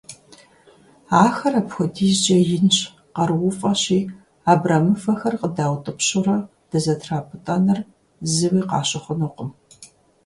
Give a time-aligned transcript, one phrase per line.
[1.23, 2.77] Ахэр апхуэдизкӀэ инщ,
[3.15, 3.99] къарууфӀэщи,
[4.51, 6.37] абрэмывэхэр къыдаутӀыпщурэ
[6.69, 7.79] дызэтрапӀытӀэныр
[8.33, 9.49] зыуи къащыхъунукъым.